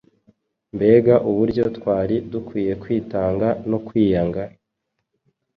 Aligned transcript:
mbega 0.75 1.15
uburyo 1.29 1.63
twari 1.77 2.15
dukwiye 2.31 2.73
kwitanga 2.81 3.47
no 3.69 3.77
kwiyanga! 3.85 4.43